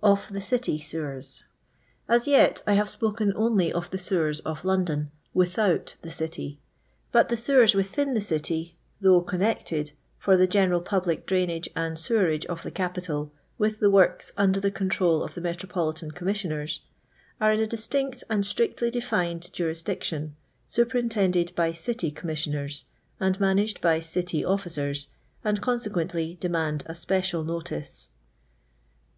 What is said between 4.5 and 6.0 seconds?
Lon don* "without